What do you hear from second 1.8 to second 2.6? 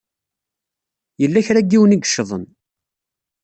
i yeccḍen.